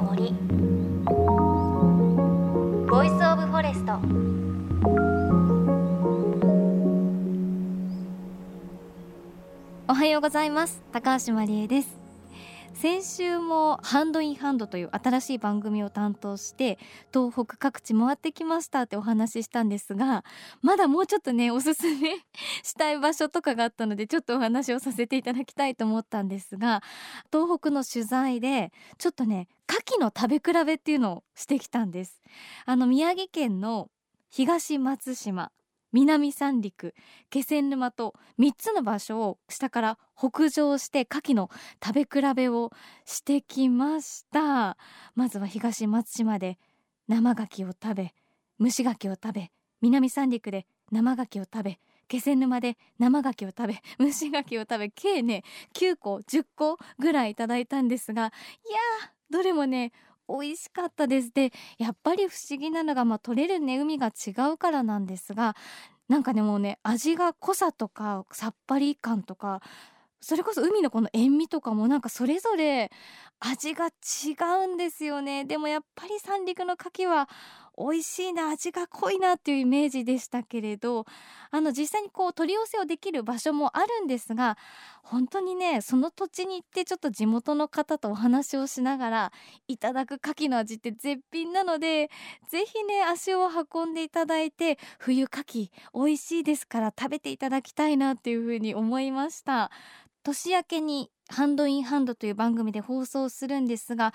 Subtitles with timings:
[0.00, 0.32] の森。
[2.88, 3.92] Voice of Forest
[9.88, 10.82] おはようございます。
[10.92, 11.99] 高橋真理恵です。
[12.80, 16.78] 先週も Hand in Hand という新しい番組を担当して
[17.12, 20.24] 東北各地回ってきましたってお話ししたんですが
[20.62, 22.16] まだもうちょっとねおすすめ
[22.64, 26.82] したい場所とかがあったのでちょっとお話をさせていただきたいと思ったんですが
[27.30, 32.22] 東北の取材でちょっとね牡蠣の食べ比べっていうのをしてきたんです。
[32.64, 33.90] あの宮城県の
[34.30, 35.52] 東松島。
[35.92, 36.94] 南三陸
[37.30, 41.50] 気仙沼と3つの場所を下から北上して牡蠣の
[41.84, 42.70] 食べ比べを
[43.04, 44.76] してきました。
[45.14, 46.58] まずは東松島で
[47.08, 48.14] 生牡蠣を食べ
[48.60, 55.42] 蒸し牡蠣を食べ南三陸で生牡蠣を食べ気仙沼で生牡蠣を食べ蒸し牡蠣を食べ計ね
[55.74, 59.92] 9個10個ぐらいいただいたんですがいやーどれもね
[60.38, 61.32] 美味しかったです。
[61.32, 65.56] でやっぱり不思議なのがまあ取れるね海が違うからなんですが
[66.08, 69.62] なんかねもうね味が濃さとかさっぱり感とか
[70.20, 72.90] それこそ海のこの塩味とかもなんかそれぞれ
[73.38, 73.90] 味が違
[74.64, 75.44] うんですよね。
[75.46, 77.28] でもやっぱり三陸の牡蠣は
[77.80, 81.06] 美味しいな味が濃いなっていうイメージでしたけれど
[81.50, 84.58] あの実際にこう取り寄せをできる場所もあるんですが
[85.02, 89.32] 本当にねその土地に行ってちょっと地元の方とお話をしながら
[89.66, 92.10] いただく牡蠣の味って絶品なので
[92.50, 99.70] ぜひね足を運んでいただいて冬牡蠣美味しいですから食べていただきたいなっていうふうに思いました。
[100.22, 104.12] 年明けにハンドインハンドという番組で放送するんですが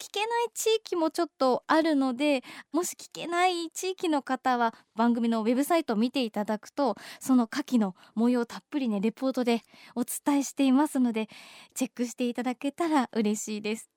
[0.00, 2.42] 聞けない地域もちょっとあるので
[2.72, 9.62] もし聞けない地域の方は番組のウェブサイトを見ていただくとその牡蠣の模様をたっぷりねレポートで
[9.94, 11.28] お伝えしていますので
[11.74, 13.90] チェックしていただけたら嬉しいです。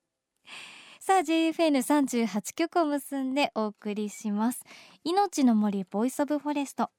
[1.00, 4.62] さあ JFN38 曲を結んでお送りします。
[5.04, 6.90] 命の森 Voice of Forest。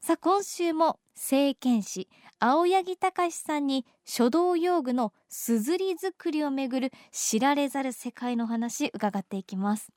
[0.00, 2.08] さあ今週も製硯師
[2.38, 9.92] 青柳貴史さんに書道用具のすずり作りをめぐる知られざる世界の話伺っていきます。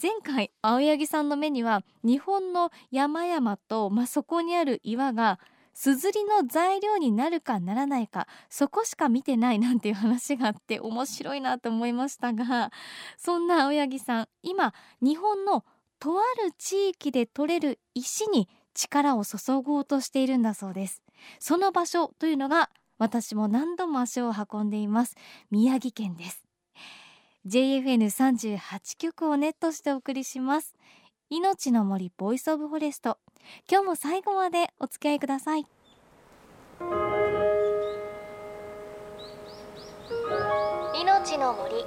[0.00, 5.38] 前回青柳さんの目には日本の山々と、まあ、そこにある岩が
[5.74, 12.72] すずりの材料になるかならないかそこしか見てないなんていう話があって面白いなと思いましたが
[13.16, 15.64] そんな青柳さん今日本の
[15.98, 21.02] とある地域で採れる石に力を注ごうとしているんだそうです。
[21.38, 25.16] その場所というのが私も何度も足を運んでいます。
[25.50, 26.44] 宮城県です。
[27.46, 30.74] JFN38 局をネットしてお送りします。
[31.30, 33.18] 命の森 Voice of Forest。
[33.70, 35.66] 今日も最後までお付き合いください。
[41.00, 41.84] 命の森。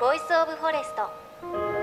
[0.00, 1.77] Voice of Forest。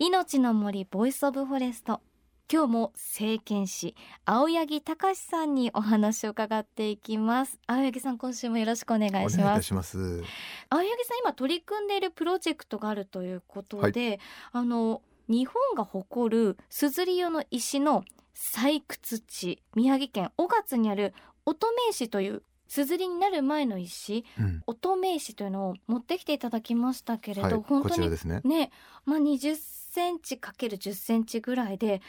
[0.00, 2.00] 命の森 Voice of Forest
[2.48, 7.58] 今日も政権士青柳隆さんにお話を伺っていきます。
[7.66, 9.74] 青柳さん今週もよろしくお願いします。
[9.74, 10.22] ます。
[10.70, 14.18] 青柳さん今取り組んでいるプロジェクトがあるということで、はい、
[14.52, 18.04] あの日本が誇るすずり用の石の
[18.36, 21.12] 採掘地宮城県小勝にある
[21.44, 28.70] 乙女石というすずりになる前の石、うん、乙女石というのを持ってきていただきましたけれど、はい、本当にねね、
[29.06, 29.56] まあ、20
[29.98, 32.00] センチかける10センチぐらいで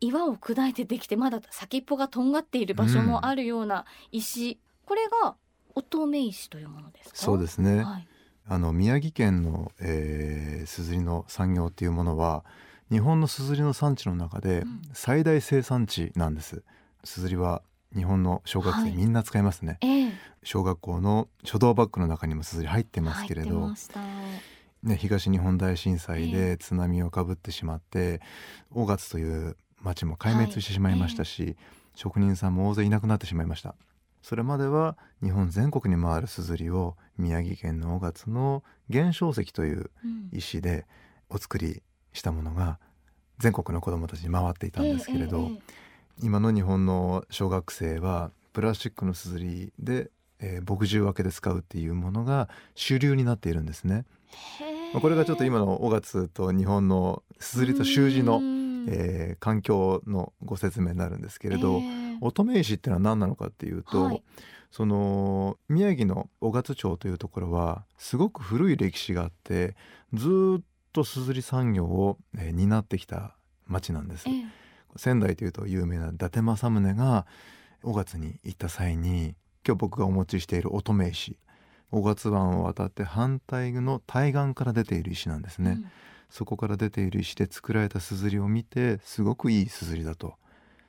[0.00, 5.34] 岩を砕いてできてまだ先っぽがとんがっている場所もあるような石、うん、これが
[5.74, 7.16] 乙女石というものですか？
[7.16, 8.06] そうですね、はい、
[8.46, 12.44] あの宮城県の、えー、すずりの産業っていうものは
[12.92, 16.62] 日本のすずりの産地の中で最大生産地なんです。
[17.02, 17.62] すずりは
[17.96, 20.08] 日本の小学生みんな使いますね、はいえ。
[20.08, 20.12] ー、
[20.44, 23.72] 小学校の書道バッグの中にもすずり入ってますけれど
[24.82, 31.50] ね、東日本大震災で津波をかぶってしまって、えー、大勝という町も壊滅してしまいましたし、はい。
[31.50, 31.56] えー、
[31.94, 33.74] 職人さんも大勢いなくなってしまいました。
[34.22, 39.90] それまでは日本全国に回るすずりを宮城県の大勝の原小石という
[40.32, 40.86] 石で
[41.28, 42.78] お作りしたものが
[43.38, 45.60] 全国の子どもたちに回っていたんですけれど、えー
[46.20, 50.10] 今の日本の小学生はプラスチックのすずりで、
[50.40, 54.04] えー、墨汁分けで使うっていうものが主流になっているんですね。
[55.00, 58.40] これがちょっと今の5月と日本のすずりと習字の、
[58.88, 61.80] えー、環境のご説明になるんですけれど、
[62.20, 64.22] 乙女石っていうのは何なのかっていうと、はい、
[64.70, 69.76] その宮城の雄勝町というところはすごく古い歴史があって
[70.12, 70.62] ずっ
[70.92, 73.36] とすずり産業を、えー、担ってきた
[73.66, 74.24] 町なんです。
[74.28, 74.62] えー
[74.96, 77.26] 仙台というと有名な伊達政宗が
[77.82, 79.34] 5月に行った際に
[79.66, 81.36] 今日僕がお持ちしている乙女石
[81.92, 85.84] 五月湾を渡って反対の対岸から出ている石なんですね、うん。
[86.30, 90.34] そこから出ている石で作られた硯を見てすごくいい硯だと。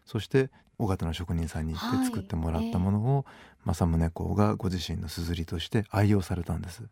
[0.05, 1.99] そして尾形の職人さんに行っはい。
[1.99, 3.25] て作ってもらったものを、
[3.65, 6.83] 政宗公がご自身の硯として愛用されたんです。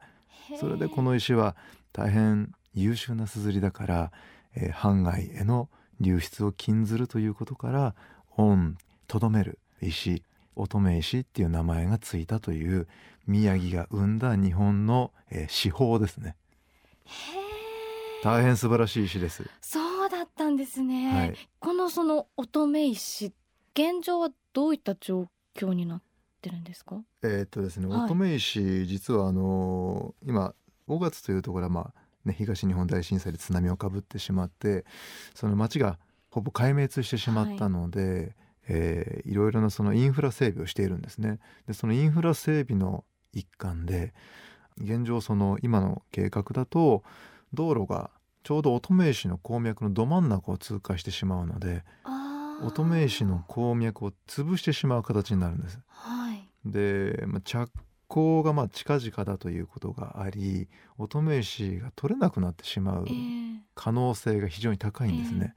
[0.59, 1.55] それでこの石は
[1.93, 4.11] 大変優秀な硯だから、
[4.55, 5.69] えー藩外への
[6.01, 7.95] 流出を禁ずるということから
[8.35, 10.23] 恩とどめる石
[10.55, 12.87] 乙女石っていう名前がついたという
[13.27, 16.35] 宮城が生んだ日本の、えー司法ですね。
[18.23, 19.49] 大変素晴らしい石です。
[19.61, 21.33] そうだったんですね、はい。
[21.59, 23.33] このその乙女石
[23.73, 26.01] 現状はどういった状況になっ
[26.41, 27.01] てるんですか？
[27.23, 28.05] えーっとですね、はい。
[28.05, 30.53] 乙女石実はあのー今
[30.87, 31.93] 5月というところはまあ
[32.25, 34.85] ね東日本大震災で津波をかぶってしまって
[35.33, 35.97] その町が
[36.29, 38.35] ほぼ壊滅してしまったので、
[38.67, 41.39] えーいろいろなそのインフラ整備をしているんですね。
[41.67, 44.13] でそのインフラ整備の一環で
[44.77, 47.03] 現状その今の計画だと
[47.53, 48.09] 道路が
[48.43, 51.83] ちょうど乙女石の鉱脈のど真ん中を通過してしまうので
[52.63, 55.79] 乙女石の鉱脈を潰してしまう形になるんです。
[55.87, 57.71] はいで、まあ、着
[58.07, 60.67] 工がまあ近々だということがあり
[60.97, 65.55] 乙女石が取れなくなってしまうえー可能性が非常に高いんですね。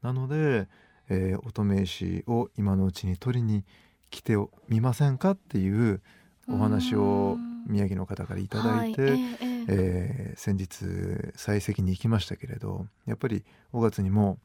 [0.00, 0.68] なので、
[1.08, 3.64] えー乙女石を今のうちに取りに
[4.10, 4.36] 来て
[4.68, 6.00] みませんかっていう
[6.48, 9.20] お話をうん宮城の方からいただいて、はい
[9.68, 10.84] えー先日
[11.36, 14.38] 採石に行きましたけれどやっぱり5月にも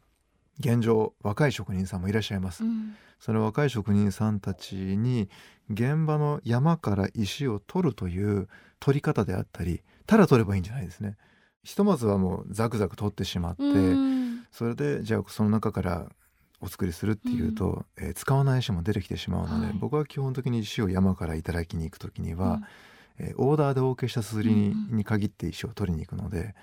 [0.59, 2.67] 現状若い職人さんもいらっしゃいますう。
[2.67, 5.29] んその若い職人さんたちに
[5.69, 8.49] 現場の山から石を取るという
[8.81, 11.15] 取り方であったりただ取ればいいんじゃないですね。
[11.63, 14.13] ひとまずはもうザクザク取ってしまって、うん
[14.51, 16.07] それでじゃあその中から
[16.63, 19.75] お作りするっていうと、えー使わない石も出てきてしまうので、はい。
[19.79, 22.61] 僕は基本的に石を山からいただきに行く時には、
[23.19, 23.25] うん。
[23.25, 24.97] えーオーダーでお受けした硯に,、うんうん。
[24.97, 26.55] に限って石を取りに行くので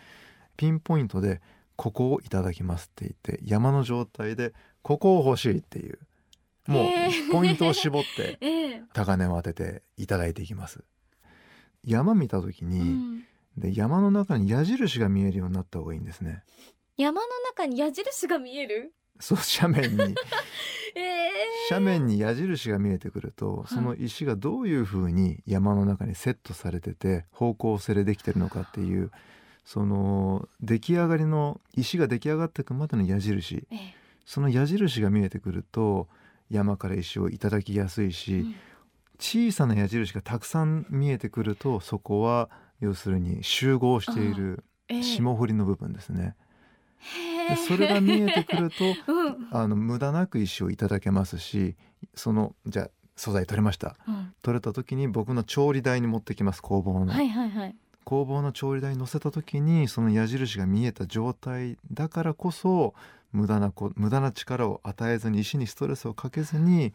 [0.56, 1.40] ピンポイントで
[1.76, 4.52] 「ここをいただきます」って言って山の状態で
[4.82, 5.98] 「ここを欲しい」っていう
[6.66, 6.86] もう
[7.32, 8.82] ポイントを絞って ええ。
[8.92, 10.82] 高値を当てていただいていきます。
[11.84, 13.24] 山見た時うに、ん。
[13.56, 16.42] で山の中に矢印が見えるようになった方がいいんですね。
[16.96, 18.92] 山の中に矢印が見える？
[19.20, 20.14] そう斜面に。
[20.96, 21.30] ええ
[21.70, 23.72] 斜面に矢印が見えてくると、い。
[23.72, 29.12] その石がどういうふうに山の中にセットされてて方向性でできてるのかっていう
[29.64, 33.66] その出来上がりの石が出来上がっていくまでの矢印。
[33.70, 33.94] ええ。
[34.26, 36.08] その矢印が見えてくると
[36.50, 38.54] 山から石をいただきやすいし、うん。
[39.20, 42.50] 小さな矢印がたくさん見えてくるとそこは
[42.80, 45.02] 要するに集合しているええ。
[45.04, 46.34] 霜降りの部分ですね。
[47.00, 49.48] でへえそれが見えてくると うん。
[49.50, 51.76] あの無駄なく石をいただけますし
[52.14, 53.96] そのじゃあ素材取れました。
[54.08, 54.34] うん。
[54.42, 57.76] 取れた時に僕の調理台に持ってきます工房の、はいはいはい。
[58.04, 62.94] 工房の調理台に乗せた時にその矢印が見えた状態だからこそ
[63.32, 66.92] 無駄なこ無駄な力を与えずに石にストレスをかけずに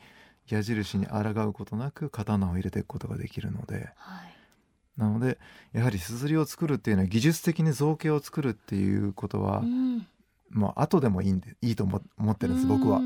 [0.47, 3.89] 矢印に抗うことなく刀を入れていくことができるので。
[3.95, 4.35] はい。
[4.97, 5.37] なので
[5.73, 10.07] やはり硯を作るっていうのは技術的に造形を作るっていうことは、うん
[10.49, 13.01] まあ後でもいいんでいいと思思ってるんです僕は。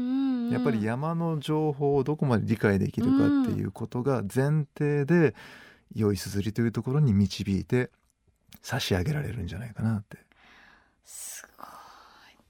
[0.52, 5.36] やっぱり山の情報をどこまで理解できるかっていうことが前提で
[5.94, 7.92] 良い硯というところに導いて
[8.64, 10.18] 差し上げられるんじゃないかなって。
[11.06, 11.48] す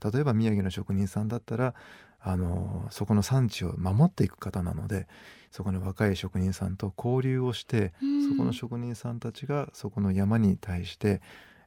[0.01, 1.73] ご例えば宮城の職人さんだったら
[2.21, 5.07] あのそこの産地を守っていく方なので
[5.51, 8.29] そこの若い職人さんと交流をしていうん。
[8.29, 11.21] そこの職人さんたちがそこの山に対して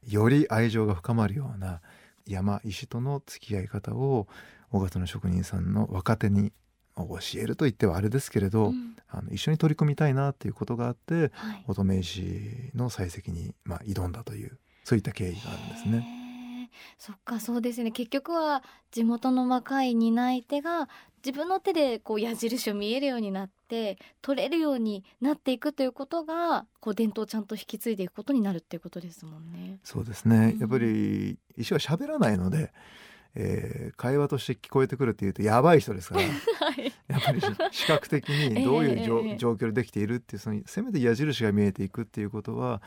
[0.07, 1.81] より愛情が深まるような
[2.25, 4.27] 山石との付き合い方を
[4.71, 6.51] 尾形の職人さんの若手に
[6.95, 16.03] 教えると言ってはあれですけれど、うんあの一緒に取り組みたいなっていうことがあってはい乙女石の採石に、まあ、挑んだというそういった経緯があるんですね。
[17.05, 17.91] そっかそうですね。
[17.91, 29.79] 結局は地元の若い担い手が自分の手でこう矢印を見えるようになって取れるようになっていくということがこう伝統をちゃんと引き継いでいくことになるっていうことですもんね。
[29.83, 30.53] そうですね。
[30.53, 30.59] うん。
[30.59, 32.71] やっぱり石は喋らないので、
[33.35, 36.21] えー会話として聞こえてくるっていうとやばい人ですから
[36.65, 39.37] はい、やっぱりし視覚的にどういう状,、ええええ。
[39.37, 42.81] 状況でできているっていうそのせめて矢印が見えていくっていうことは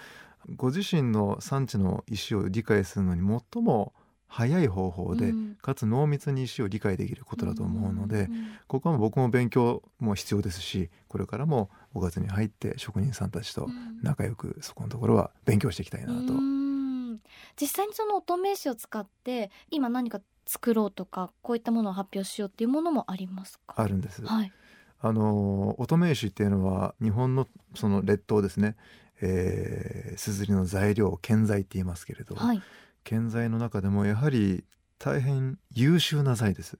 [0.55, 3.21] ご自身の産地の石を理解するのに
[3.53, 3.93] 最も
[4.29, 5.57] 早い方法で、うん。
[5.63, 14.01] かつ濃密に石を理解できることだと思うので、んんここは僕も勉強も必要ですしこれからも5月に入って職人さんたちとうん。
[14.03, 16.35] 仲良くそこのところは勉強していきたいなと。
[16.35, 17.21] うん。
[17.61, 23.75] 実際にその乙女石を使って今何か作ろうとかこういったものを発表しようっていうものもありますか？
[23.77, 24.25] あるんです。
[24.25, 24.53] はい、
[25.01, 28.77] あの乙女石っていうのは日本のその列島ですね。
[29.23, 32.63] えー、硯の材料建材って言いますけれど、はい、
[33.07, 34.65] 建材の中でもやはり
[34.99, 36.77] 大変優秀な材です。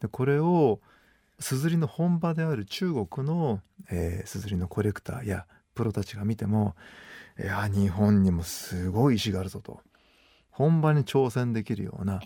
[0.00, 0.80] でこれを
[1.40, 6.76] 硯の本場である中国の硯、えー、のコレクターやプロたちが見ても
[7.36, 9.80] いや日本にもすごい石があるぞと。
[10.48, 12.20] 本場に挑戦できるような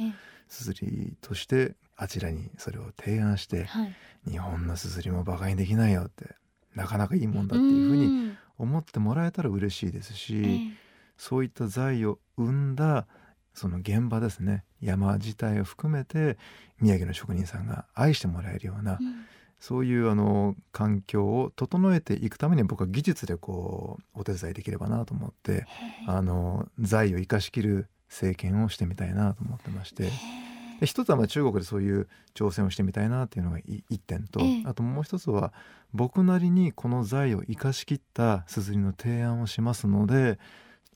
[0.49, 3.95] 硯としてあちらにそれを提案して、はい、
[4.31, 6.35] 日本の硯もバカにできないよって
[6.75, 10.73] なかなかいいもんだっていうふうに思ってもらえたら嬉しいですし、えー、
[11.17, 13.07] そういった財を生んだ
[13.55, 14.65] その現場ですね。
[14.83, 16.37] 山自体を含めて
[16.81, 19.25] 宮城の職人さんが愛してもらえるような、うん、
[19.59, 25.67] そういうあの環境を整えていくために僕は技術でこうお手伝いできればなと思って
[26.07, 30.11] あの財を生かしきる政権をしてみたいなと思ってまして。
[30.81, 35.55] で一つはまあ中国でそういう挑戦をしてみたいなっていうのが一点と、ええ、あともう一つは
[35.95, 40.39] 僕なりにこの財を生かしきったすずりの提案をしますので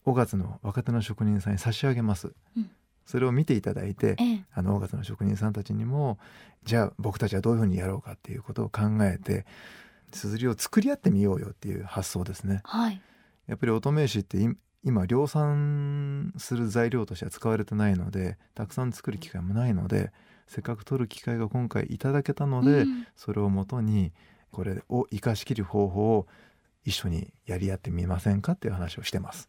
[0.06, 2.32] 5月の若手の職人さんに差し上げます。
[2.56, 2.70] うん
[3.10, 6.20] それを見ていただいて、ええ、あの5月の職人さんたちにも
[6.62, 9.46] じゃあ僕たちはどういうふうにやろうかっていうことを考えて
[10.12, 12.60] すずりを作り合ってみようよっていう発想ですね。
[12.62, 13.00] はい、
[13.48, 14.38] やっぱり乙女石って
[14.84, 20.12] 今量産する材料としては使われてないのでたくさん作る機会もないので
[20.46, 24.12] せっかく取る機会が今回いただけたので、うん、それをもとに
[24.52, 26.26] これを生かしきる方法を
[26.84, 29.48] 一緒にやり合ってみませんかっていう話をしてます。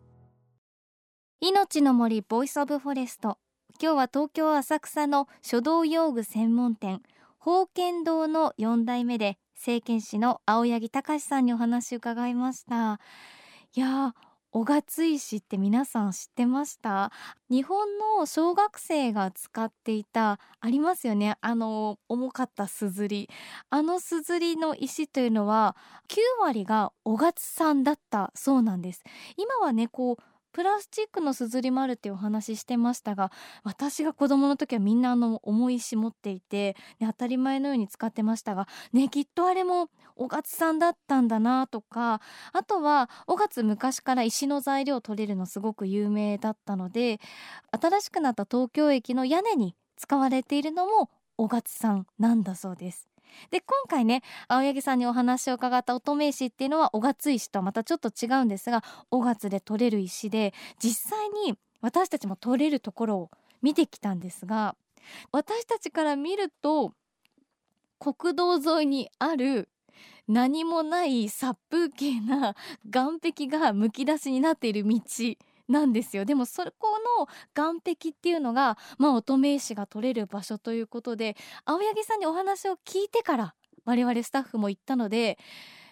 [1.43, 3.39] 命の森 Voice of Forest
[3.81, 7.01] 今日は東京浅草の書道用具専門店
[7.43, 12.99] 宝剣堂の4代目で政権師の青柳隆さんにお話伺いました。
[13.73, 14.13] いや
[14.51, 17.11] 小勝石って皆さん知ってました？
[17.49, 21.37] 日本の小学生が使っていたありますよね。
[21.41, 23.29] あの重かったすずり。
[23.71, 25.75] あのすずりの石というのは
[26.07, 29.03] 9割が小勝産だったそうなんです。
[29.37, 33.31] 今はねこうプラスチックのすずりもあるってお話ししてましたが
[33.63, 42.21] 私が子供の時はみんなあの重い石持っていて、ね、当たり前のように使ってましたがねきっとあれも小勝さんだったんだなとか
[42.53, 47.19] あとは小勝昔から石の材料を取れるのすごく有名だったので
[47.71, 53.10] 新しくなった東京駅の屋根に使われているのも小勝さんなんだそうです。
[53.49, 64.75] で今回ね青柳さんにお話を伺った乙女石っていうのは小勝石とはまたちょっと違うんですが小勝で取れる石で実際に私たちも取れるところを見てきたんですが
[65.31, 66.93] 私たちから見ると
[67.99, 69.69] 国道沿いにある
[70.27, 72.55] 何もない殺風景な
[72.91, 74.99] 岸壁がむき出しになっている道
[75.71, 76.25] なんですよ。
[76.25, 76.71] でもそこ
[77.19, 81.35] の岸壁っていうのがまあ乙女石が取れる場所ということで
[81.65, 85.37] 青柳さんにお話を聞いてから我々スタッフも行ったので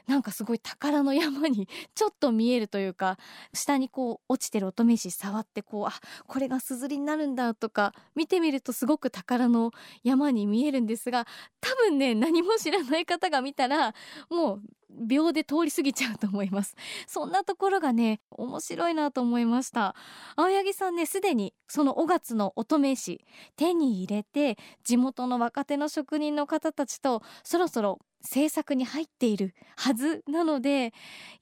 [0.10, 3.20] なんかすごい宝の山に ちょっと見えるというか
[3.54, 5.94] 下にこう落ちてる乙女石触ってこうあ
[6.25, 9.72] これがすずりになるんだとか見てみるとすごく宝の
[10.04, 11.28] 山に見えるんですが
[11.62, 13.94] 多分ね何も知らない方が見たら
[14.32, 16.75] もう秒で通り過ぎちゃうと思います。
[17.06, 19.96] そんなところがね面白いなと思いました。
[20.36, 23.24] 青柳さんねすでにその5月の乙女石
[23.56, 30.93] 手に入れて地元の若手の職人の方たちとそろそろ制作に入っているはずなので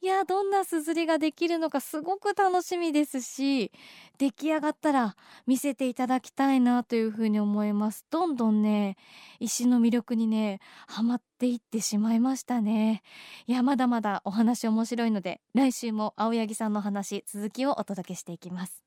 [0.02, 3.72] いやどんなすずりができるのかすごく楽しみですし
[4.20, 5.16] 出来上がったら
[5.46, 8.06] 見せていただきたいなというふうに思います。
[8.10, 8.96] どんどんね
[9.40, 13.02] 石の魅力にねハマっていってしまいましたね。
[13.48, 18.87] いやまだまだお話面白いので来週も青柳さんの話続きをお届けしていきます。